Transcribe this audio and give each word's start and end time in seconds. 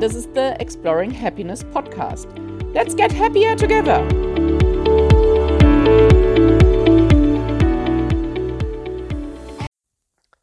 this 0.00 0.14
is 0.14 0.26
the 0.28 0.56
Exploring 0.60 1.10
Happiness 1.10 1.62
podcast. 1.62 2.26
Let's 2.72 2.94
get 2.94 3.12
happier 3.12 3.54
together. 3.54 3.98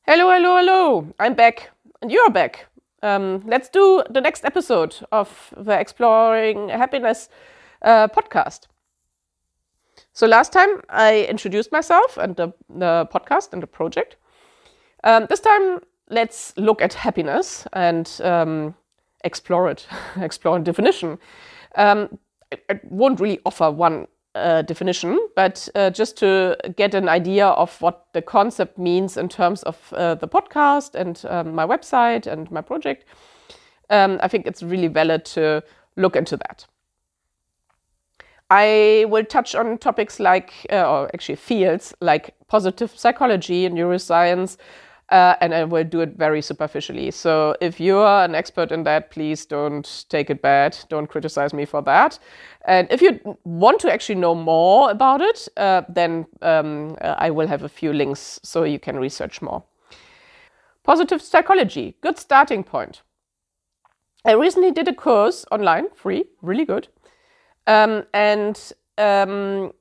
Hello, 0.06 0.32
hello, 0.32 0.58
hello. 0.58 1.14
I'm 1.20 1.34
back, 1.34 1.72
and 2.04 2.12
you're 2.12 2.30
back. 2.30 2.68
Um, 3.02 3.42
let's 3.48 3.68
do 3.68 4.04
the 4.12 4.22
next 4.22 4.46
episode 4.46 4.96
of 5.12 5.52
the 5.58 5.80
Exploring 5.80 6.70
Happiness 6.70 7.28
uh, 7.82 8.08
podcast. 8.10 8.68
So, 10.14 10.28
last 10.28 10.54
time 10.54 10.82
I 10.90 11.26
introduced 11.28 11.72
myself 11.72 12.16
and 12.18 12.36
the, 12.36 12.54
the 12.70 13.10
podcast 13.12 13.54
and 13.54 13.64
the 13.64 13.68
project. 13.68 14.18
Um, 15.04 15.26
this 15.28 15.40
time 15.40 15.80
let's 16.12 16.54
look 16.58 16.80
at 16.80 16.94
happiness 16.94 17.66
and 17.74 18.08
um, 18.24 18.76
explore 19.28 19.70
it, 19.70 19.86
explore 20.18 20.58
a 20.58 20.60
definition. 20.60 21.20
Um, 21.76 22.18
I, 22.52 22.80
won't 22.90 23.20
really 23.20 23.40
offer 23.46 23.70
one 23.70 24.08
uh, 24.34 24.62
definition, 24.64 25.20
but 25.36 25.68
uh, 25.76 25.90
just 25.90 26.18
to 26.18 26.58
get 26.76 26.94
an 26.94 27.10
idea 27.10 27.48
of 27.48 27.80
what 27.82 28.06
the 28.14 28.22
concept 28.22 28.78
means 28.78 29.18
in 29.18 29.30
terms 29.30 29.64
of 29.64 29.94
uh, 29.94 30.16
the 30.16 30.28
podcast 30.28 30.96
and 30.96 31.24
um, 31.30 31.54
my 31.54 31.66
website 31.66 32.26
and 32.26 32.50
my 32.52 32.62
project, 32.62 33.06
um, 33.90 34.20
I 34.22 34.28
think 34.28 34.48
it's 34.48 34.64
really 34.64 34.88
valid 34.88 35.26
to 35.26 35.64
look 35.96 36.16
into 36.16 36.38
that. 36.38 36.66
I 38.50 39.06
will 39.10 39.26
touch 39.26 39.56
on 39.56 39.78
topics 39.78 40.20
like, 40.20 40.54
uh, 40.72 40.90
or 40.90 41.10
actually 41.14 41.36
fields 41.36 41.94
like 42.00 42.34
positive 42.48 42.98
psychology 42.98 43.66
and 43.66 43.76
neuroscience, 43.76 44.58
uh, 45.10 45.36
and 45.40 45.54
I 45.54 45.64
will 45.64 45.84
do 45.84 46.02
it 46.02 46.18
very 46.18 46.42
superficially. 46.42 47.12
So 47.12 47.56
if 47.62 47.80
you 47.80 47.98
are 47.98 48.26
an 48.26 48.36
expert 48.36 48.72
in 48.72 48.84
that, 48.84 49.10
please 49.10 49.46
don't 49.46 50.06
take 50.10 50.30
it 50.30 50.42
bad. 50.42 50.78
Don't 50.90 51.08
criticize 51.08 51.54
me 51.54 51.66
for 51.66 51.82
that. 51.84 52.20
And 52.66 52.88
if 52.92 53.02
you 53.02 53.38
want 53.46 53.80
to 53.82 53.92
actually 53.92 54.20
know 54.20 54.36
more 54.36 54.92
about 54.92 55.22
it, 55.22 55.48
uh, 55.56 55.84
then 55.88 56.26
um, 56.42 56.98
uh, 57.02 57.16
I 57.18 57.30
will 57.30 57.48
have 57.48 57.64
a 57.64 57.70
few 57.70 57.94
links 57.94 58.40
so 58.44 58.64
you 58.64 58.80
can 58.80 59.00
research 59.00 59.42
more. 59.42 59.64
Positive 60.84 61.22
psychology, 61.22 61.96
good 62.02 62.18
starting 62.18 62.64
point. 62.64 63.02
I 64.26 64.34
recently 64.34 64.72
did 64.72 64.90
a 64.90 64.94
course 64.94 65.46
online, 65.52 65.88
free, 65.96 66.26
really 66.42 66.66
good. 66.66 66.90
Um, 67.66 68.04
and 68.14 68.74
um, 68.98 69.72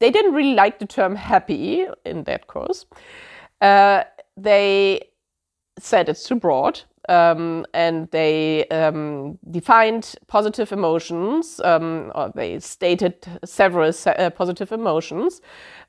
they 0.00 0.10
didn't 0.10 0.34
really 0.34 0.54
like 0.54 0.80
the 0.80 0.86
term 0.86 1.14
happy 1.14 1.86
in 2.04 2.24
that 2.24 2.48
course. 2.48 2.86
Uh, 3.60 4.04
they 4.42 5.08
said 5.78 6.08
it's 6.08 6.24
too 6.24 6.36
broad. 6.36 6.80
Um, 7.08 7.66
and 7.74 8.08
they 8.12 8.68
um, 8.68 9.38
defined 9.50 10.14
positive 10.28 10.70
emotions, 10.70 11.60
um, 11.64 12.12
or 12.14 12.30
they 12.34 12.60
stated 12.60 13.26
several 13.44 13.90
uh, 14.06 14.30
positive 14.30 14.70
emotions 14.70 15.40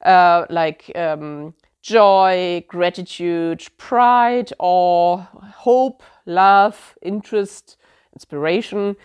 uh, 0.04 0.46
like 0.50 0.92
um, 0.96 1.54
joy, 1.82 2.64
gratitude, 2.68 3.68
pride, 3.78 4.52
awe, 4.58 5.18
hope, 5.56 6.02
love, 6.26 6.96
interest, 7.02 7.78
inspiration. 8.14 8.96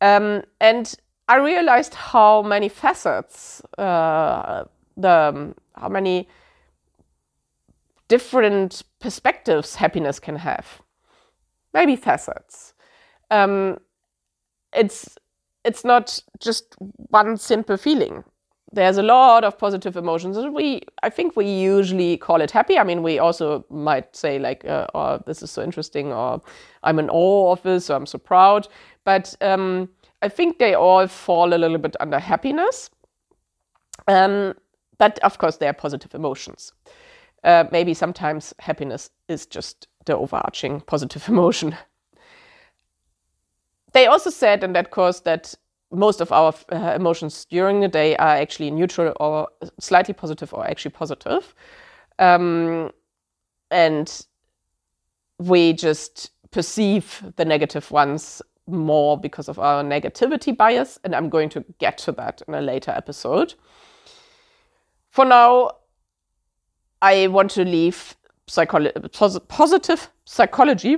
Um, 0.00 0.42
and 0.60 0.94
I 1.28 1.36
realized 1.36 1.94
how 1.94 2.42
many 2.42 2.68
facets, 2.68 3.62
uh, 3.78 4.64
the 4.96 5.54
how 5.76 5.88
many 5.88 6.28
different 8.12 8.82
perspectives 9.00 9.76
happiness 9.76 10.20
can 10.20 10.36
have. 10.36 10.82
Maybe 11.72 11.96
facets. 11.96 12.74
Um, 13.30 13.78
it's 14.74 15.16
it's 15.64 15.82
not 15.82 16.22
just 16.38 16.76
one 17.10 17.38
simple 17.38 17.78
feeling. 17.78 18.24
There's 18.74 18.98
a 18.98 19.02
lot 19.02 19.44
of 19.44 19.56
positive 19.56 19.96
emotions. 19.96 20.36
and 20.36 20.54
We, 20.54 20.82
I 21.02 21.10
think, 21.10 21.36
we 21.36 21.46
usually 21.46 22.16
call 22.18 22.42
it 22.42 22.50
happy. 22.50 22.78
I 22.78 22.84
mean, 22.84 23.02
we 23.02 23.18
also 23.18 23.64
might 23.70 24.14
say 24.14 24.38
like, 24.38 24.62
uh, 24.66 24.86
"Oh, 24.94 25.18
this 25.26 25.42
is 25.42 25.50
so 25.50 25.62
interesting," 25.62 26.12
or 26.12 26.42
"I'm 26.82 26.98
in 26.98 27.08
awe 27.10 27.52
of 27.52 27.62
this," 27.62 27.90
or 27.90 27.96
"I'm 27.96 28.06
so 28.06 28.18
proud." 28.18 28.68
But 29.04 29.34
um, 29.40 29.88
I 30.20 30.28
think 30.28 30.58
they 30.58 30.74
all 30.74 31.06
fall 31.06 31.54
a 31.54 31.60
little 31.62 31.78
bit 31.78 31.96
under 32.00 32.18
happiness. 32.18 32.90
Um, 34.06 34.54
but 34.98 35.18
of 35.22 35.38
course, 35.38 35.56
they 35.56 35.68
are 35.68 35.80
positive 35.86 36.14
emotions 36.14 36.72
uh, 37.44 37.64
maybe 37.72 37.94
sometimes 37.94 38.54
happiness 38.58 39.10
is 39.28 39.46
just 39.46 39.88
the 40.06 40.16
overarching 40.16 40.80
positive 40.80 41.28
emotion. 41.28 41.76
They 43.92 44.06
also 44.06 44.30
said 44.30 44.64
in 44.64 44.72
that 44.72 44.90
course 44.90 45.20
that 45.20 45.54
most 45.90 46.20
of 46.20 46.32
our 46.32 46.54
uh, 46.70 46.94
emotions 46.96 47.44
during 47.44 47.80
the 47.80 47.88
day 47.88 48.16
are 48.16 48.36
actually 48.36 48.70
neutral 48.70 49.12
or 49.20 49.48
slightly 49.78 50.14
positive 50.14 50.52
or 50.54 50.66
actually 50.66 50.92
positive. 50.92 51.54
Um, 52.18 52.90
and 53.70 54.26
we 55.38 55.72
just 55.74 56.30
perceive 56.50 57.22
the 57.36 57.44
negative 57.44 57.90
ones 57.90 58.40
more 58.66 59.18
because 59.18 59.48
of 59.48 59.58
our 59.58 59.82
negativity 59.82 60.56
bias. 60.56 60.98
And 61.04 61.14
I'm 61.14 61.28
going 61.28 61.48
to 61.50 61.64
get 61.78 61.98
to 61.98 62.12
that 62.12 62.42
in 62.48 62.54
a 62.54 62.62
later 62.62 62.92
episode. 62.92 63.54
For 65.10 65.24
now, 65.24 65.72
I 67.02 67.26
want 67.26 67.50
to 67.52 67.64
leave 67.64 68.16
psycholo- 68.46 69.48
positive 69.48 70.08
psychology 70.24 70.96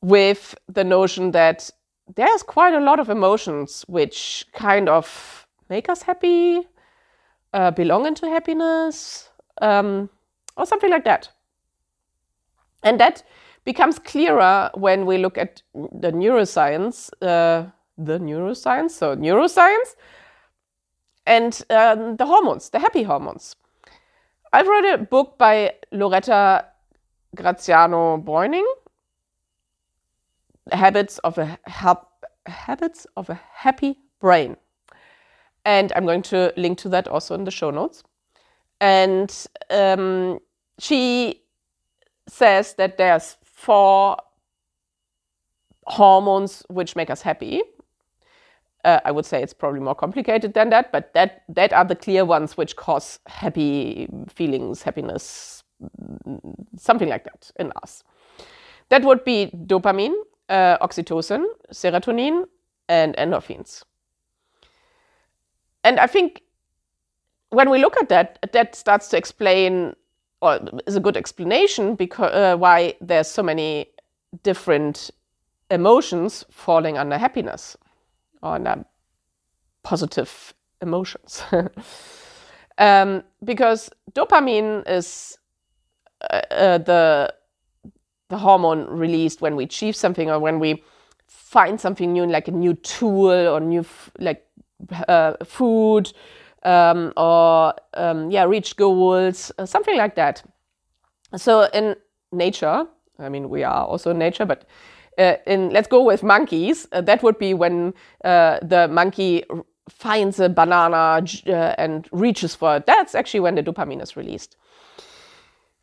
with 0.00 0.54
the 0.68 0.84
notion 0.84 1.32
that 1.32 1.70
there's 2.16 2.42
quite 2.42 2.74
a 2.74 2.80
lot 2.80 2.98
of 2.98 3.10
emotions 3.10 3.84
which 3.88 4.46
kind 4.54 4.88
of 4.88 5.46
make 5.68 5.88
us 5.88 6.02
happy, 6.02 6.62
uh, 7.52 7.70
belong 7.70 8.06
into 8.06 8.26
happiness, 8.26 9.28
um, 9.60 10.08
or 10.56 10.66
something 10.66 10.90
like 10.90 11.04
that. 11.04 11.28
And 12.82 12.98
that 13.00 13.22
becomes 13.64 13.98
clearer 13.98 14.70
when 14.74 15.06
we 15.06 15.18
look 15.18 15.38
at 15.38 15.62
the 15.74 16.10
neuroscience, 16.10 17.10
uh, 17.22 17.70
the 17.98 18.18
neuroscience, 18.18 18.90
so 18.92 19.14
neuroscience, 19.14 19.94
and 21.26 21.62
um, 21.70 22.16
the 22.16 22.26
hormones, 22.26 22.70
the 22.70 22.80
happy 22.80 23.04
hormones. 23.04 23.56
I've 24.54 24.68
read 24.68 24.84
a 24.84 24.98
book 24.98 25.38
by 25.38 25.76
Loretta 25.92 26.66
Graziano 27.34 28.18
Breuning, 28.18 28.66
Habits 30.70 31.16
of 31.18 31.38
a 31.38 31.58
Habits 32.46 33.06
of 33.16 33.30
a 33.30 33.40
Happy 33.54 33.98
Brain. 34.20 34.58
And 35.64 35.90
I'm 35.96 36.04
going 36.04 36.20
to 36.22 36.52
link 36.58 36.76
to 36.78 36.90
that 36.90 37.08
also 37.08 37.34
in 37.34 37.44
the 37.44 37.50
show 37.50 37.70
notes. 37.70 38.02
And 38.78 39.34
um, 39.70 40.38
she 40.78 41.44
says 42.28 42.74
that 42.74 42.98
there's 42.98 43.38
four 43.42 44.18
hormones 45.86 46.62
which 46.68 46.94
make 46.94 47.08
us 47.08 47.22
happy. 47.22 47.62
Uh, 48.84 48.98
I 49.04 49.12
would 49.12 49.24
say 49.24 49.42
it's 49.42 49.54
probably 49.54 49.80
more 49.80 49.94
complicated 49.94 50.54
than 50.54 50.70
that, 50.70 50.90
but 50.90 51.14
that 51.14 51.44
that 51.48 51.72
are 51.72 51.84
the 51.84 51.94
clear 51.94 52.24
ones 52.24 52.56
which 52.56 52.74
cause 52.74 53.20
happy 53.26 54.08
feelings, 54.28 54.82
happiness, 54.82 55.62
something 56.76 57.08
like 57.08 57.24
that 57.24 57.50
in 57.60 57.72
us. 57.82 58.02
That 58.88 59.04
would 59.04 59.24
be 59.24 59.50
dopamine, 59.66 60.14
uh, 60.48 60.78
oxytocin, 60.78 61.44
serotonin, 61.72 62.46
and 62.88 63.16
endorphins. 63.16 63.84
And 65.84 66.00
I 66.00 66.06
think 66.06 66.42
when 67.50 67.70
we 67.70 67.78
look 67.78 67.96
at 67.96 68.08
that, 68.08 68.38
that 68.52 68.74
starts 68.74 69.08
to 69.08 69.16
explain, 69.16 69.94
or 70.40 70.60
is 70.86 70.96
a 70.96 71.00
good 71.00 71.16
explanation 71.16 71.94
because 71.94 72.32
uh, 72.32 72.56
why 72.56 72.94
there's 73.00 73.28
so 73.28 73.42
many 73.42 73.86
different 74.42 75.10
emotions 75.70 76.44
falling 76.50 76.98
under 76.98 77.16
happiness 77.16 77.76
on 78.42 78.66
um, 78.66 78.84
positive 79.82 80.54
emotions. 80.80 81.42
um, 82.78 83.22
because 83.44 83.90
dopamine 84.12 84.88
is 84.88 85.38
uh, 86.30 86.40
uh, 86.50 86.78
the 86.78 87.34
the 88.28 88.38
hormone 88.38 88.86
released 88.86 89.42
when 89.42 89.56
we 89.56 89.64
achieve 89.64 89.94
something 89.94 90.30
or 90.30 90.38
when 90.38 90.58
we 90.58 90.82
find 91.26 91.78
something 91.78 92.12
new, 92.14 92.24
like 92.26 92.48
a 92.48 92.50
new 92.50 92.72
tool 92.74 93.28
or 93.30 93.60
new 93.60 93.84
like 94.18 94.46
uh, 95.06 95.34
food 95.44 96.10
um, 96.62 97.12
or 97.16 97.74
um, 97.94 98.30
yeah, 98.30 98.44
reach 98.44 98.76
goals, 98.76 99.52
uh, 99.58 99.66
something 99.66 99.96
like 99.98 100.14
that. 100.14 100.42
So 101.36 101.68
in 101.74 101.94
nature, 102.30 102.86
I 103.18 103.28
mean, 103.28 103.50
we 103.50 103.64
are 103.64 103.84
also 103.86 104.10
in 104.10 104.18
nature, 104.18 104.46
but 104.46 104.64
uh, 105.18 105.36
in 105.46 105.70
let's 105.70 105.88
go 105.88 106.02
with 106.02 106.22
monkeys. 106.22 106.86
Uh, 106.92 107.00
that 107.00 107.22
would 107.22 107.38
be 107.38 107.54
when 107.54 107.94
uh, 108.24 108.58
the 108.62 108.88
monkey 108.88 109.44
finds 109.88 110.40
a 110.40 110.48
banana 110.48 111.24
uh, 111.46 111.74
and 111.78 112.08
reaches 112.12 112.54
for 112.54 112.76
it. 112.76 112.86
That's 112.86 113.14
actually 113.14 113.40
when 113.40 113.54
the 113.54 113.62
dopamine 113.62 114.02
is 114.02 114.16
released. 114.16 114.56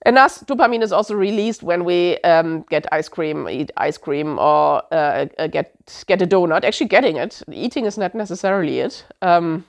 And 0.04 0.16
thus, 0.16 0.42
dopamine 0.44 0.82
is 0.82 0.94
also 0.94 1.14
released 1.14 1.62
when 1.62 1.84
we 1.84 2.18
um, 2.20 2.64
get 2.70 2.88
ice 2.92 3.10
cream, 3.10 3.50
eat 3.50 3.70
ice 3.76 3.98
cream, 3.98 4.40
or 4.40 4.82
uh, 4.94 5.26
uh, 5.38 5.48
get 5.48 6.04
get 6.08 6.22
a 6.22 6.28
donut. 6.28 6.64
Actually, 6.64 6.88
getting 6.88 7.18
it, 7.18 7.44
eating 7.52 7.86
is 7.86 7.98
not 7.98 8.16
necessarily 8.16 8.80
it, 8.80 9.04
um, 9.22 9.66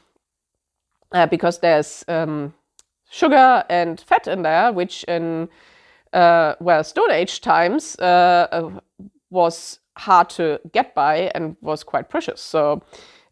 uh, 1.11 1.27
because 1.27 1.59
there's 1.59 2.05
um, 2.07 2.55
sugar 3.11 3.65
and 3.69 4.01
fat 4.01 4.29
in 4.29 4.43
there, 4.43 4.73
which 4.73 5.03
in 5.05 5.49
uh, 6.12 6.55
well 6.61 6.85
Stone 6.85 7.11
Age 7.11 7.41
times 7.41 7.97
was 9.31 9.79
hard 9.97 10.29
to 10.31 10.61
get 10.73 10.94
by 10.94 11.31
and 11.35 11.56
was 11.61 11.85
quite 11.85 12.09
precious. 12.09 12.41
So 12.41 12.82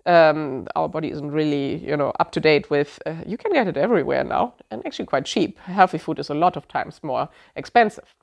um, 0.06 0.66
our 0.74 0.88
body 0.88 1.10
isn't 1.10 1.30
really, 1.30 1.76
you 1.76 1.96
know, 1.96 2.12
up 2.20 2.32
to 2.32 2.40
date 2.40 2.70
with. 2.70 2.98
Uh, 3.04 3.16
you 3.26 3.36
can 3.36 3.52
get 3.52 3.68
it 3.68 3.76
everywhere 3.76 4.24
now, 4.24 4.54
and 4.70 4.84
actually 4.86 5.06
quite 5.06 5.26
cheap. 5.26 5.58
Healthy 5.58 5.98
food 5.98 6.18
is 6.18 6.30
a 6.30 6.34
lot 6.34 6.56
of 6.56 6.66
times 6.68 7.02
more 7.02 7.28
expensive. 7.56 8.14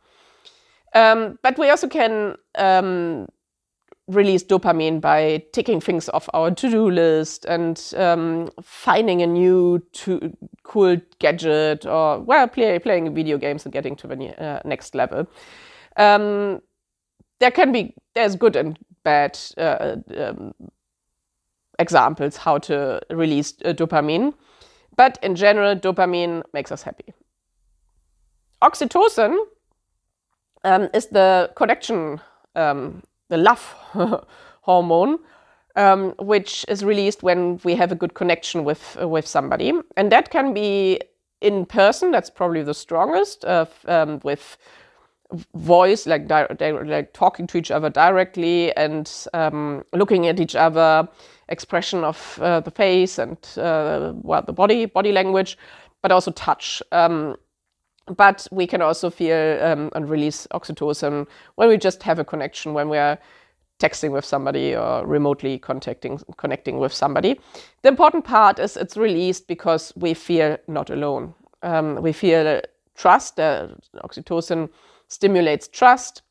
Um, 0.93 1.37
but 1.43 1.59
we 1.59 1.69
also 1.69 1.87
can 1.87 2.35
um, 2.55 3.27
release 4.07 4.43
dopamine 4.43 5.01
by 5.01 5.43
ticking 5.51 5.81
things 5.81 6.09
off 6.09 6.29
our 6.33 6.51
to-do 6.51 6.89
list 6.89 7.45
and 7.45 7.93
um, 7.97 8.49
finding 8.61 9.21
a 9.21 9.27
new 9.27 9.79
to- 9.91 10.35
cool 10.63 10.97
gadget, 11.19 11.85
or 11.85 12.19
well, 12.19 12.47
play, 12.47 12.79
playing 12.79 13.13
video 13.13 13.37
games 13.37 13.65
and 13.65 13.73
getting 13.73 13.95
to 13.97 14.07
the 14.07 14.43
uh, 14.43 14.59
next 14.63 14.95
level. 14.95 15.27
Um, 15.97 16.61
there 17.39 17.51
can 17.51 17.71
be 17.71 17.93
there's 18.13 18.35
good 18.35 18.55
and 18.55 18.77
bad 19.03 19.37
uh, 19.57 19.97
um, 20.17 20.53
examples 21.79 22.37
how 22.37 22.57
to 22.57 23.01
release 23.09 23.53
uh, 23.63 23.73
dopamine. 23.73 24.33
But 24.95 25.19
in 25.21 25.35
general, 25.35 25.75
dopamine 25.75 26.43
makes 26.53 26.71
us 26.71 26.83
happy. 26.83 27.13
Oxytocin 28.61 29.37
um, 30.63 30.89
is 30.93 31.07
the 31.07 31.51
connection, 31.55 32.21
um, 32.55 33.03
the 33.29 33.37
love 33.37 33.61
hormone, 34.61 35.19
um, 35.75 36.13
which 36.19 36.65
is 36.69 36.83
released 36.85 37.23
when 37.23 37.59
we 37.63 37.75
have 37.75 37.91
a 37.91 37.95
good 37.95 38.13
connection 38.13 38.63
with 38.63 38.97
uh, 39.01 39.07
with 39.07 39.27
somebody, 39.27 39.73
and 39.97 40.11
that 40.11 40.31
can 40.31 40.53
be 40.53 41.01
in 41.41 41.65
person. 41.65 42.11
That's 42.11 42.29
probably 42.29 42.63
the 42.63 42.73
strongest. 42.73 43.43
Uh, 43.43 43.65
with 44.23 44.57
voice, 45.55 46.05
like 46.05 46.29
like 46.29 47.13
talking 47.13 47.47
to 47.47 47.57
each 47.57 47.71
other 47.71 47.89
directly 47.89 48.75
and 48.75 49.11
um, 49.33 49.83
looking 49.93 50.27
at 50.27 50.39
each 50.39 50.55
other, 50.55 51.07
expression 51.49 52.03
of 52.03 52.39
uh, 52.41 52.59
the 52.59 52.71
face 52.71 53.17
and 53.19 53.37
uh, 53.57 54.13
well 54.21 54.41
the 54.41 54.53
body 54.53 54.85
body 54.85 55.11
language, 55.11 55.57
but 56.01 56.11
also 56.11 56.31
touch. 56.31 56.81
Um, 56.91 57.35
but 58.15 58.47
we 58.51 58.67
can 58.67 58.81
also 58.81 59.09
feel 59.09 59.59
um, 59.63 59.89
and 59.95 60.09
release 60.09 60.47
oxytocin 60.53 61.27
when 61.55 61.69
we 61.69 61.77
just 61.77 62.03
have 62.03 62.19
a 62.19 62.25
connection 62.25 62.73
when 62.73 62.87
we 62.89 62.97
are 62.97 63.17
texting 63.79 64.11
with 64.11 64.23
somebody 64.23 64.75
or 64.75 65.05
remotely 65.05 65.57
contacting 65.57 66.19
connecting 66.37 66.79
with 66.79 66.93
somebody. 66.93 67.39
The 67.81 67.89
important 67.89 68.23
part 68.23 68.59
is 68.59 68.77
it's 68.77 68.95
released 68.95 69.47
because 69.47 69.91
we 69.95 70.13
feel 70.13 70.57
not 70.67 70.89
alone. 70.89 71.33
Um, 71.63 71.95
we 72.01 72.13
feel 72.13 72.61
trust. 72.95 73.39
Uh, 73.39 73.69
oxytocin 74.03 74.69
stimulates 75.07 75.67
trust 75.67 76.21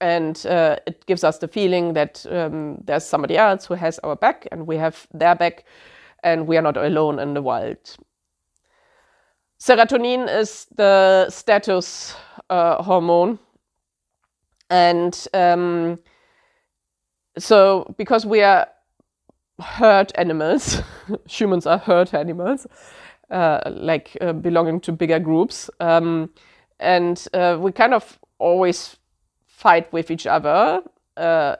and 0.00 0.46
uh, 0.46 0.76
it 0.86 1.04
gives 1.06 1.24
us 1.24 1.38
the 1.38 1.48
feeling 1.48 1.92
that 1.92 2.24
um, 2.30 2.78
there's 2.84 3.04
somebody 3.04 3.36
else 3.36 3.66
who 3.66 3.74
has 3.74 3.98
our 4.00 4.16
back 4.16 4.46
and 4.50 4.66
we 4.66 4.76
have 4.76 5.06
their 5.12 5.34
back 5.34 5.64
and 6.22 6.46
we 6.46 6.56
are 6.56 6.62
not 6.62 6.76
alone 6.76 7.18
in 7.18 7.34
the 7.34 7.42
wild. 7.42 7.96
Serotonin 9.60 10.26
is 10.28 10.66
the 10.74 11.28
status 11.28 12.16
uh, 12.48 12.82
hormone. 12.82 13.38
And 14.70 15.26
um, 15.34 15.98
so, 17.36 17.92
because 17.98 18.24
we 18.24 18.40
are 18.42 18.68
herd 19.60 20.12
animals, 20.14 20.80
humans 21.28 21.66
are 21.66 21.78
herd 21.78 22.14
animals, 22.14 22.66
uh, 23.30 23.60
like 23.66 24.16
uh, 24.20 24.32
belonging 24.32 24.80
to 24.80 24.92
bigger 24.92 25.18
groups, 25.18 25.68
um, 25.80 26.30
and 26.80 27.28
uh, 27.34 27.56
we 27.60 27.70
kind 27.70 27.94
of 27.94 28.18
always 28.38 28.96
fight 29.46 29.92
with 29.92 30.10
each 30.10 30.26
other 30.26 30.82
uh, 31.16 31.56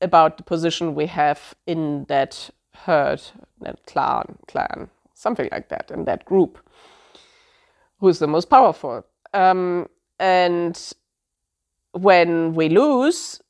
about 0.00 0.36
the 0.36 0.42
position 0.42 0.94
we 0.94 1.06
have 1.06 1.54
in 1.66 2.04
that 2.08 2.50
herd, 2.74 3.20
that 3.60 3.84
clan, 3.86 4.38
clan, 4.46 4.88
something 5.14 5.48
like 5.52 5.68
that, 5.68 5.90
in 5.90 6.04
that 6.04 6.24
group. 6.24 6.58
Who's 7.98 8.18
the 8.18 8.26
most 8.26 8.48
powerful? 8.48 9.04
Um, 9.34 9.88
and 10.18 10.80
when 11.92 12.54
we 12.54 12.68
lose, 12.68 13.40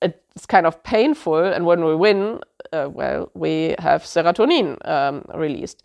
it's 0.00 0.46
kind 0.46 0.66
of 0.66 0.82
painful, 0.82 1.44
and 1.44 1.66
when 1.66 1.84
we 1.84 1.94
win, 1.94 2.40
uh, 2.72 2.88
well, 2.90 3.30
we 3.34 3.74
have 3.78 4.02
serotonin 4.04 4.76
um, 4.88 5.24
released. 5.34 5.82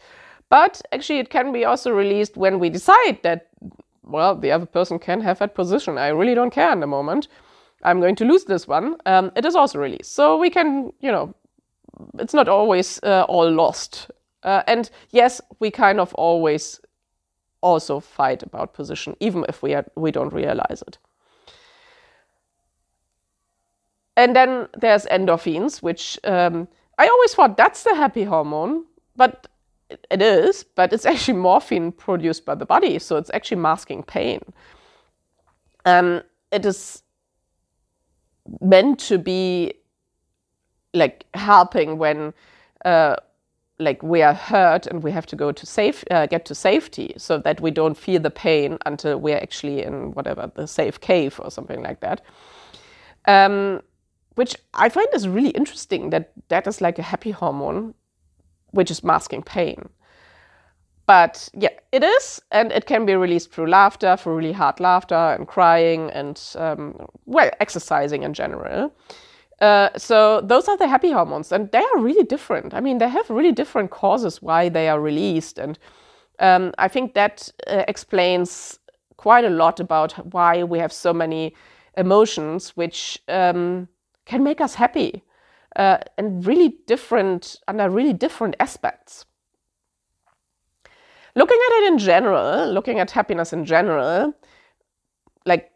But 0.50 0.82
actually, 0.92 1.20
it 1.20 1.30
can 1.30 1.52
be 1.52 1.66
also 1.66 1.92
released 1.92 2.38
when 2.38 2.60
we 2.60 2.70
decide 2.70 3.20
that 3.24 3.50
well, 4.10 4.36
the 4.36 4.52
other 4.52 4.66
person 4.66 5.00
can 5.00 5.22
have 5.22 5.40
that 5.40 5.56
position. 5.56 5.98
I 5.98 6.10
really 6.10 6.36
don't 6.36 6.52
care 6.52 6.72
in 6.72 6.80
the 6.80 6.88
moment. 6.88 7.28
I'm 7.84 8.00
going 8.02 8.16
to 8.16 8.26
lose 8.26 8.46
this 8.46 8.68
one. 8.68 8.98
Um, 9.06 9.32
it 9.36 9.46
is 9.46 9.56
also 9.56 9.80
released. 9.80 10.14
So 10.14 10.38
we 10.38 10.50
can, 10.50 10.92
you 11.00 11.12
know, 11.12 11.34
it's 12.18 12.34
not 12.34 12.48
always 12.48 13.00
uh, 13.04 13.26
all 13.30 13.50
lost. 13.50 14.12
Uh, 14.44 14.64
and 14.68 14.90
yes, 15.12 15.42
we 15.60 15.72
kind 15.72 16.00
of 16.00 16.14
always 16.16 16.80
also 17.62 18.00
fight 18.00 18.44
about 18.44 18.74
position, 18.74 19.16
even 19.20 19.46
if 19.50 19.62
we, 19.62 19.74
are, 19.74 19.86
we 19.96 20.12
don't 20.12 20.34
realize 20.34 20.84
it. 20.88 20.98
And 24.16 24.36
then 24.36 24.68
there's 24.78 25.06
endorphins, 25.06 25.82
which 25.82 26.20
um, 26.26 26.68
I 26.98 27.08
always 27.08 27.34
thought 27.34 27.56
that's 27.56 27.84
the 27.84 27.96
happy 27.96 28.24
hormone, 28.24 28.86
but 29.16 29.48
it 29.90 30.22
is, 30.22 30.64
but 30.64 30.94
it's 30.94 31.06
actually 31.06 31.38
morphine 31.50 31.92
produced 31.92 32.46
by 32.46 32.56
the 32.56 32.66
body, 32.66 33.00
so 33.00 33.18
it's 33.18 33.32
actually 33.34 33.62
masking 33.62 34.04
pain. 34.04 34.42
Um, 35.86 36.22
it 36.52 36.66
is 36.66 37.04
meant 38.62 39.00
to 39.00 39.18
be 39.18 39.74
like 40.94 41.26
helping 41.34 41.98
when 41.98 42.34
uh, 42.86 43.16
like 43.80 44.04
we 44.04 44.22
are 44.22 44.34
hurt 44.34 44.88
and 44.88 45.04
we 45.04 45.12
have 45.12 45.26
to 45.28 45.36
go 45.36 45.52
to 45.52 45.66
safe 45.66 46.04
uh, 46.12 46.26
get 46.26 46.46
to 46.46 46.56
safety 46.56 47.14
so 47.18 47.38
that 47.38 47.62
we 47.62 47.72
don't 47.72 47.96
feel 47.96 48.20
the 48.22 48.30
pain 48.32 48.78
until 48.86 49.18
we're 49.18 49.38
actually 49.38 49.84
in 49.84 50.12
whatever 50.14 50.52
the 50.56 50.68
safe 50.68 51.00
cave 51.00 51.40
or 51.44 51.52
something 51.52 51.82
like 51.82 52.00
that 52.02 52.22
um, 53.26 53.82
which 54.36 54.56
i 54.74 54.90
find 54.90 55.08
is 55.14 55.28
really 55.28 55.52
interesting 55.52 56.10
that 56.10 56.32
that 56.50 56.68
is 56.68 56.82
like 56.82 57.00
a 57.00 57.04
happy 57.04 57.32
hormone 57.32 57.94
which 58.72 58.92
is 58.92 59.04
masking 59.04 59.44
pain. 59.44 59.90
But 61.06 61.50
yeah, 61.54 61.72
it 61.92 62.04
is, 62.04 62.40
and 62.52 62.72
it 62.72 62.86
can 62.86 63.06
be 63.06 63.16
released 63.16 63.52
through 63.52 63.68
laughter, 63.68 64.16
through 64.16 64.36
really 64.36 64.52
hard 64.52 64.80
laughter 64.80 65.16
and 65.16 65.48
crying 65.48 66.12
and, 66.12 66.40
um, 66.56 67.08
well, 67.26 67.50
exercising 67.60 68.22
in 68.22 68.34
general. 68.34 68.94
Uh, 69.60 69.90
so 69.98 70.42
those 70.42 70.68
are 70.68 70.78
the 70.78 70.88
happy 70.88 71.12
hormones, 71.12 71.52
and 71.52 71.72
they 71.72 71.80
are 71.80 72.00
really 72.00 72.24
different. 72.24 72.74
I 72.74 72.80
mean, 72.80 73.00
they 73.00 73.10
have 73.10 73.30
really 73.30 73.52
different 73.52 73.90
causes 73.90 74.42
why 74.42 74.70
they 74.70 74.88
are 74.88 75.02
released, 75.02 75.58
and 75.58 75.80
um, 76.40 76.74
I 76.78 76.88
think 76.88 77.14
that 77.16 77.52
uh, 77.68 77.84
explains 77.88 78.80
quite 79.18 79.46
a 79.46 79.50
lot 79.50 79.80
about 79.80 80.14
why 80.34 80.64
we 80.64 80.80
have 80.80 80.94
so 80.94 81.12
many 81.12 81.56
emotions 81.98 82.78
which 82.78 83.20
um, 83.28 83.88
can 84.26 84.44
make 84.44 84.62
us 84.62 84.76
happy 84.76 85.24
uh, 85.76 85.98
and 86.18 86.46
really 86.46 86.76
different 86.88 87.58
under 87.68 87.90
really 87.90 88.14
different 88.14 88.56
aspects. 88.60 89.26
Looking 91.36 91.60
at 91.68 91.84
it 91.84 91.88
in 91.94 91.98
general, 92.00 92.72
looking 92.72 93.00
at 93.00 93.12
happiness 93.12 93.54
in 93.54 93.66
general, 93.66 94.34
like 95.46 95.72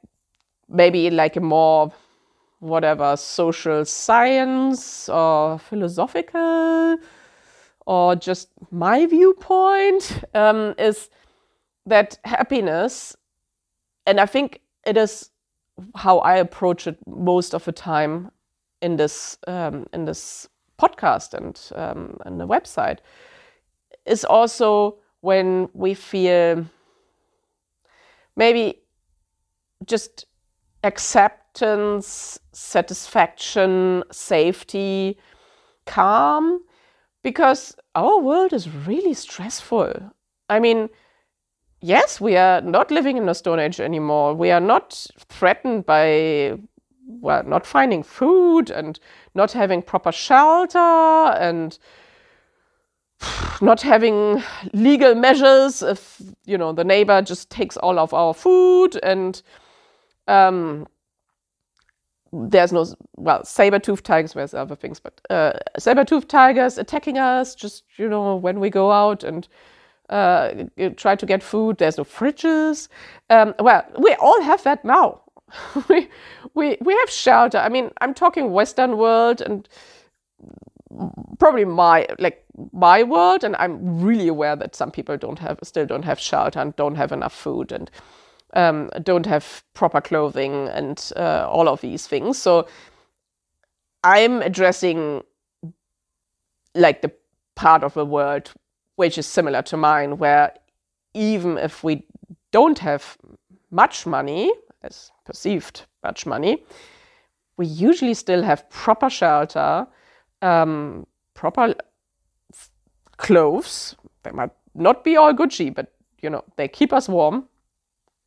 maybe 0.68 1.10
like 1.10 1.36
a 1.36 1.42
more 1.42 1.94
whatever 2.60 3.16
social 3.18 3.86
science 3.86 5.10
or 5.10 5.60
philosophical 5.60 6.98
or 7.86 8.16
just 8.16 8.50
my 8.72 9.06
viewpoint 9.06 10.24
um, 10.34 10.74
is 10.78 11.10
that 11.86 12.18
happiness, 12.24 13.16
and 14.06 14.20
I 14.20 14.26
think 14.26 14.62
it 14.86 14.98
is 14.98 15.30
how 15.96 16.20
I 16.20 16.38
approach 16.38 16.88
it 16.88 16.98
most 17.08 17.54
of 17.54 17.66
the 17.66 17.72
time 17.72 18.32
in 18.84 18.98
this 18.98 19.38
um, 19.48 19.88
in 19.94 20.06
this 20.06 20.48
podcast 20.78 21.34
and 21.34 21.60
um, 21.76 22.18
and 22.26 22.40
the 22.40 22.48
website 22.48 23.00
is 24.06 24.26
also 24.26 24.98
when 25.22 25.70
we 25.74 25.94
feel 25.94 26.66
maybe 28.36 28.80
just 29.86 30.26
acceptance, 30.84 32.40
satisfaction, 32.52 34.04
safety, 34.12 35.18
calm, 35.86 36.62
because 37.22 37.76
our 37.96 38.20
world 38.20 38.54
is 38.54 38.70
really 38.70 39.14
stressful. 39.14 39.94
I 40.50 40.60
mean, 40.60 40.90
yes, 41.82 42.20
we 42.20 42.36
are 42.36 42.62
not 42.62 42.92
living 42.92 43.18
in 43.18 43.26
the 43.26 43.34
Stone 43.34 43.60
Age 43.60 43.80
anymore. 43.80 44.34
We 44.34 44.52
are 44.52 44.60
not 44.60 45.06
threatened 45.30 45.86
by, 45.86 46.58
well, 47.08 47.44
not 47.44 47.66
finding 47.66 48.04
food 48.04 48.70
and 48.70 49.00
not 49.36 49.52
having 49.52 49.82
proper 49.82 50.12
shelter 50.12 50.78
and 50.78 51.78
not 53.62 53.82
having 53.82 54.44
legal 54.74 55.16
measures 55.16 55.82
if 55.82 56.22
you 56.46 56.58
know 56.58 56.74
the 56.74 56.84
neighbor 56.84 57.22
just 57.22 57.50
takes 57.50 57.78
all 57.78 58.00
of 58.00 58.14
our 58.14 58.34
food 58.34 59.00
and 59.04 59.42
um, 60.28 60.88
there's 62.32 62.72
no 62.72 62.86
well 63.16 63.44
saber-toothed 63.44 64.06
tigers 64.06 64.34
there's 64.34 64.54
other 64.54 64.76
things? 64.76 65.00
But 65.00 65.22
uh, 65.30 65.54
saber-toothed 65.78 66.30
tigers 66.30 66.78
attacking 66.78 67.18
us 67.18 67.56
just 67.56 67.84
you 67.98 68.10
know 68.10 68.36
when 68.36 68.60
we 68.60 68.70
go 68.70 68.92
out 68.92 69.24
and 69.24 69.48
uh, 70.10 70.52
try 70.98 71.16
to 71.16 71.26
get 71.26 71.44
food 71.44 71.78
there's 71.78 71.98
no 71.98 72.04
fridges. 72.04 72.88
Um, 73.30 73.54
well 73.60 73.86
we 74.00 74.16
all 74.16 74.42
have 74.42 74.64
that 74.64 74.84
now 74.84 75.23
we, 75.90 76.10
we 76.54 76.78
we 76.82 76.94
have 76.94 77.10
shelter. 77.10 77.58
I 77.58 77.70
mean 77.70 77.92
i'm 78.02 78.14
talking 78.14 78.52
western 78.52 78.98
world 78.98 79.42
and 79.42 79.68
probably 81.40 81.66
my 81.66 82.08
like 82.20 82.44
my 82.72 83.04
world 83.04 83.44
and 83.44 83.56
i'm 83.58 84.02
really 84.02 84.28
aware 84.28 84.56
that 84.56 84.76
some 84.76 84.92
people 84.92 85.18
don't 85.18 85.40
have 85.40 85.58
still 85.64 85.86
don't 85.86 86.06
have 86.06 86.20
shelter 86.20 86.60
and 86.60 86.76
don't 86.76 86.96
have 86.96 87.12
enough 87.12 87.34
food 87.34 87.72
and 87.72 87.90
um, 88.56 88.92
don't 89.02 89.26
have 89.26 89.64
proper 89.74 90.00
clothing 90.00 90.68
and 90.70 91.12
uh, 91.16 91.48
all 91.50 91.68
of 91.68 91.82
these 91.82 92.08
things. 92.08 92.38
So 92.38 92.68
i'm 94.04 94.42
addressing 94.42 95.24
like 96.76 97.02
the 97.02 97.12
part 97.56 97.84
of 97.84 97.94
the 97.94 98.06
world 98.06 98.52
which 98.96 99.18
is 99.18 99.26
similar 99.26 99.62
to 99.62 99.78
mine 99.78 100.18
where 100.18 100.54
even 101.14 101.58
if 101.58 101.84
we 101.84 102.06
don't 102.52 102.80
have 102.80 103.18
much 103.72 104.06
money 104.06 104.52
as 104.84 105.12
perceived 105.26 105.86
much 106.04 106.26
money 106.26 106.64
we 107.58 107.66
usually 107.66 108.14
still 108.14 108.44
have 108.44 108.70
proper 108.70 109.10
shelter 109.10 109.88
um, 110.42 111.06
proper 111.34 111.74
clothes. 113.18 113.96
They 114.24 114.32
might 114.32 114.52
not 114.76 115.04
be 115.04 115.16
all 115.16 115.34
Gucci, 115.34 115.74
but 115.74 115.94
you 116.22 116.30
know 116.30 116.44
they 116.58 116.68
keep 116.68 116.94
us 116.94 117.10
warm 117.10 117.48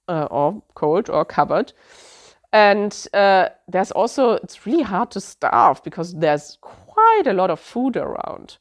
uh, 0.09 0.29
or 0.31 0.63
cold 0.75 1.11
or 1.11 1.25
covered. 1.25 1.73
And 2.53 3.07
uh, 3.13 3.49
there's 3.69 3.91
also 3.91 4.33
it's 4.33 4.67
really 4.67 4.83
hard 4.83 5.11
to 5.13 5.21
starve 5.21 5.83
because 5.83 6.15
there's 6.15 6.59
quite 6.61 7.25
a 7.27 7.33
lot 7.33 7.51
of 7.51 7.61
food 7.61 7.97
around. 7.97 8.59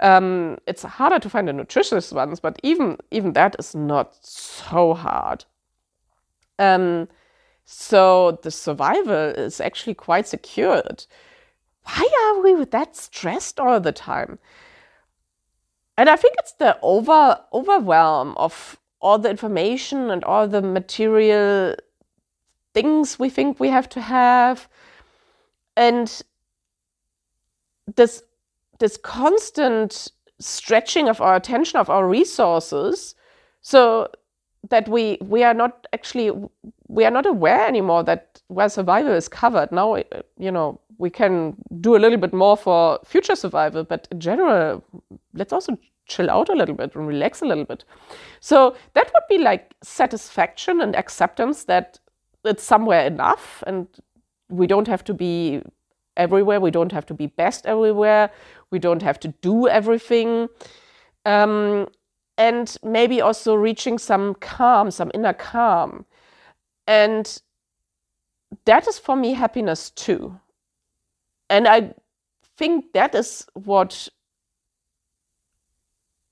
Um, 0.00 0.58
it's 0.66 0.82
harder 0.82 1.18
to 1.18 1.28
find 1.28 1.46
the 1.46 1.52
nutritious 1.52 2.12
ones, 2.12 2.40
but 2.40 2.58
even 2.62 2.98
even 3.10 3.32
that 3.34 3.56
is 3.58 3.74
not 3.74 4.16
so 4.20 4.94
hard. 4.94 5.44
Um, 6.58 7.08
so 7.72 8.38
the 8.42 8.50
survival 8.50 9.30
is 9.30 9.60
actually 9.60 9.94
quite 9.94 10.26
secured 10.26 11.06
why 11.84 12.08
are 12.24 12.42
we 12.42 12.64
that 12.64 12.96
stressed 12.96 13.58
all 13.58 13.80
the 13.80 13.92
time? 13.92 14.38
And 15.96 16.08
I 16.08 16.16
think 16.16 16.36
it's 16.38 16.52
the 16.52 16.78
over 16.82 17.40
overwhelm 17.52 18.34
of 18.36 18.78
all 19.00 19.18
the 19.18 19.30
information 19.30 20.10
and 20.10 20.24
all 20.24 20.46
the 20.46 20.62
material 20.62 21.74
things 22.74 23.18
we 23.18 23.30
think 23.30 23.58
we 23.58 23.68
have 23.68 23.88
to 23.90 24.00
have. 24.00 24.68
And 25.76 26.22
this 27.96 28.22
this 28.78 28.96
constant 28.96 30.08
stretching 30.38 31.08
of 31.08 31.20
our 31.20 31.36
attention 31.36 31.78
of 31.78 31.90
our 31.90 32.08
resources 32.08 33.14
so 33.60 34.08
that 34.70 34.88
we 34.88 35.18
we 35.20 35.42
are 35.42 35.54
not 35.54 35.86
actually 35.92 36.30
we 36.90 37.04
are 37.04 37.10
not 37.10 37.26
aware 37.26 37.66
anymore 37.66 38.02
that 38.02 38.42
where 38.48 38.68
survival 38.68 39.12
is 39.12 39.28
covered 39.28 39.70
now 39.70 39.96
you 40.38 40.50
know 40.50 40.80
we 41.00 41.10
can 41.10 41.56
do 41.80 41.96
a 41.96 41.98
little 41.98 42.18
bit 42.18 42.34
more 42.34 42.56
for 42.56 43.00
future 43.04 43.34
survival, 43.34 43.84
but 43.84 44.06
in 44.10 44.20
general, 44.20 44.84
let's 45.32 45.52
also 45.52 45.78
chill 46.06 46.28
out 46.28 46.50
a 46.50 46.54
little 46.54 46.74
bit 46.74 46.94
and 46.94 47.06
relax 47.06 47.40
a 47.40 47.46
little 47.46 47.64
bit. 47.64 47.84
So 48.40 48.76
that 48.92 49.10
would 49.14 49.22
be 49.28 49.42
like 49.42 49.74
satisfaction 49.82 50.82
and 50.82 50.94
acceptance 50.94 51.64
that 51.64 51.98
it's 52.44 52.62
somewhere 52.62 53.06
enough 53.06 53.64
and 53.66 53.88
we 54.50 54.66
don't 54.66 54.88
have 54.88 55.02
to 55.04 55.14
be 55.14 55.62
everywhere, 56.18 56.60
we 56.60 56.70
don't 56.70 56.92
have 56.92 57.06
to 57.06 57.14
be 57.14 57.28
best 57.28 57.64
everywhere, 57.64 58.30
we 58.70 58.78
don't 58.78 59.02
have 59.02 59.18
to 59.20 59.28
do 59.40 59.68
everything. 59.68 60.48
Um, 61.24 61.88
and 62.36 62.76
maybe 62.84 63.22
also 63.22 63.54
reaching 63.54 63.96
some 63.96 64.34
calm, 64.34 64.90
some 64.90 65.10
inner 65.14 65.32
calm. 65.32 66.04
And 66.90 67.42
that 68.64 68.88
is 68.88 68.98
for 68.98 69.16
me 69.16 69.34
happiness 69.34 69.90
too 69.90 70.40
and 71.50 71.66
I 71.68 71.92
think 72.56 72.92
that 72.94 73.14
is 73.14 73.46
what 73.54 74.08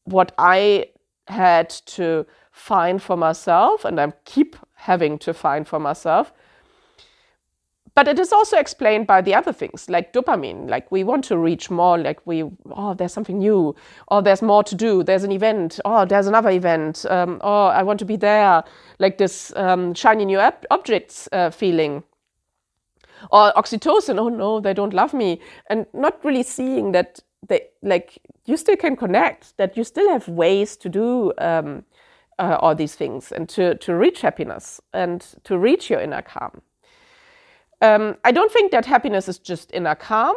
what 0.04 0.32
I 0.38 0.86
had 1.26 1.68
to 1.68 2.24
find 2.50 3.02
for 3.02 3.16
myself, 3.16 3.84
and 3.84 4.00
I 4.00 4.12
keep 4.24 4.56
having 4.74 5.18
to 5.18 5.34
find 5.34 5.68
for 5.68 5.78
myself. 5.78 6.32
But 7.98 8.06
it 8.06 8.20
is 8.20 8.32
also 8.32 8.56
explained 8.58 9.08
by 9.08 9.22
the 9.22 9.34
other 9.34 9.52
things, 9.52 9.90
like 9.90 10.12
dopamine. 10.12 10.70
Like 10.70 10.88
we 10.92 11.02
want 11.02 11.24
to 11.24 11.36
reach 11.36 11.68
more. 11.68 11.98
Like 11.98 12.24
we, 12.24 12.44
oh, 12.70 12.94
there's 12.94 13.12
something 13.12 13.38
new. 13.38 13.74
Oh, 14.06 14.20
there's 14.20 14.40
more 14.40 14.62
to 14.62 14.76
do. 14.76 15.02
There's 15.02 15.24
an 15.24 15.32
event. 15.32 15.80
Oh, 15.84 16.04
there's 16.04 16.28
another 16.28 16.50
event. 16.50 17.04
Um, 17.10 17.40
oh, 17.42 17.66
I 17.66 17.82
want 17.82 17.98
to 17.98 18.04
be 18.04 18.14
there. 18.14 18.62
Like 19.00 19.18
this 19.18 19.52
um, 19.56 19.94
shiny 19.94 20.24
new 20.26 20.38
ob- 20.38 20.64
objects 20.70 21.28
uh, 21.32 21.50
feeling 21.50 22.04
or 23.32 23.52
oxytocin 23.56 24.16
oh 24.16 24.28
no 24.28 24.60
they 24.60 24.72
don't 24.72 24.94
love 24.94 25.12
me 25.12 25.40
and 25.68 25.86
not 25.92 26.24
really 26.24 26.44
seeing 26.44 26.92
that 26.92 27.18
they 27.48 27.62
like 27.82 28.16
you 28.44 28.56
still 28.56 28.76
can 28.76 28.94
connect 28.94 29.56
that 29.56 29.76
you 29.76 29.82
still 29.82 30.08
have 30.08 30.28
ways 30.28 30.76
to 30.76 30.88
do 30.88 31.32
um, 31.38 31.84
uh, 32.38 32.56
all 32.60 32.76
these 32.76 32.94
things 32.94 33.32
and 33.32 33.48
to, 33.48 33.74
to 33.78 33.92
reach 33.92 34.20
happiness 34.20 34.80
and 34.94 35.34
to 35.42 35.58
reach 35.58 35.90
your 35.90 36.00
inner 36.00 36.22
calm 36.22 36.62
um, 37.80 38.16
i 38.24 38.32
don't 38.32 38.52
think 38.52 38.70
that 38.72 38.84
happiness 38.84 39.28
is 39.28 39.38
just 39.38 39.72
inner 39.72 39.94
calm 39.94 40.36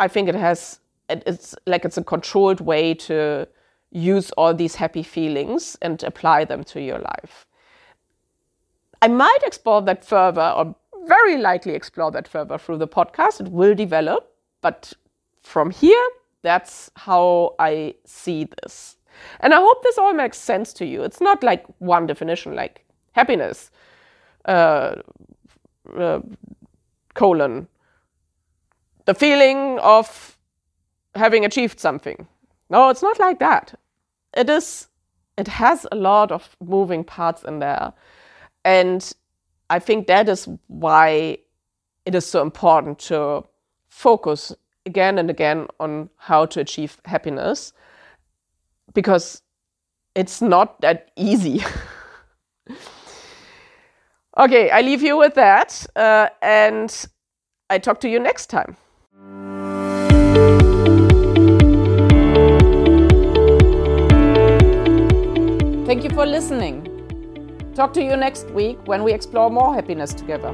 i 0.00 0.08
think 0.08 0.28
it 0.28 0.34
has 0.34 0.80
it's 1.08 1.54
like 1.66 1.84
it's 1.84 1.96
a 1.96 2.04
controlled 2.04 2.60
way 2.60 2.92
to 2.92 3.46
use 3.92 4.30
all 4.32 4.52
these 4.52 4.74
happy 4.74 5.02
feelings 5.02 5.76
and 5.80 6.02
apply 6.02 6.44
them 6.44 6.64
to 6.64 6.80
your 6.80 6.98
life 6.98 7.46
i 9.02 9.08
might 9.08 9.38
explore 9.44 9.80
that 9.80 10.04
further 10.04 10.52
or 10.56 10.74
very 11.06 11.38
likely 11.38 11.72
explore 11.72 12.10
that 12.10 12.28
further 12.28 12.58
through 12.58 12.78
the 12.78 12.88
podcast. 12.88 13.40
It 13.40 13.48
will 13.48 13.74
develop, 13.74 14.32
but 14.60 14.92
from 15.42 15.70
here, 15.70 16.08
that's 16.42 16.90
how 16.96 17.54
I 17.58 17.94
see 18.04 18.48
this. 18.62 18.96
And 19.40 19.54
I 19.54 19.58
hope 19.58 19.82
this 19.82 19.98
all 19.98 20.12
makes 20.12 20.38
sense 20.38 20.72
to 20.74 20.84
you. 20.84 21.02
It's 21.02 21.20
not 21.20 21.42
like 21.42 21.64
one 21.78 22.06
definition, 22.06 22.54
like 22.54 22.84
happiness, 23.12 23.70
uh, 24.44 24.96
uh, 25.96 26.20
colon, 27.16 27.66
the 29.06 29.14
feeling 29.14 29.80
of 29.80 30.38
having 31.16 31.44
achieved 31.44 31.80
something. 31.80 32.28
No, 32.70 32.88
it's 32.90 33.02
not 33.02 33.18
like 33.18 33.40
that. 33.40 33.74
It 34.36 34.48
is. 34.48 34.88
It 35.36 35.48
has 35.48 35.86
a 35.92 35.96
lot 35.96 36.32
of 36.32 36.56
moving 36.60 37.04
parts 37.04 37.42
in 37.42 37.58
there, 37.58 37.92
and 38.64 39.12
I 39.68 39.78
think 39.80 40.06
that 40.06 40.28
is 40.28 40.48
why 40.68 41.38
it 42.04 42.14
is 42.14 42.24
so 42.24 42.40
important 42.42 42.98
to 43.10 43.44
focus 43.88 44.54
again 44.86 45.18
and 45.18 45.28
again 45.28 45.66
on 45.80 46.08
how 46.16 46.46
to 46.46 46.60
achieve 46.60 47.00
happiness 47.04 47.72
because 48.94 49.42
it's 50.14 50.40
not 50.40 50.80
that 50.80 51.10
easy. 51.16 51.62
okay, 54.36 54.70
I 54.70 54.82
leave 54.82 55.02
you 55.02 55.16
with 55.16 55.34
that 55.34 55.86
uh, 55.96 56.28
and 56.42 57.06
I 57.70 57.78
talk 57.78 58.00
to 58.00 58.08
you 58.08 58.18
next 58.18 58.46
time. 58.46 58.76
Thank 65.86 66.02
you 66.02 66.10
for 66.10 66.26
listening. 66.26 66.92
Talk 67.74 67.92
to 67.94 68.02
you 68.02 68.16
next 68.16 68.50
week 68.50 68.78
when 68.86 69.04
we 69.04 69.12
explore 69.12 69.50
more 69.50 69.74
happiness 69.74 70.12
together. 70.14 70.52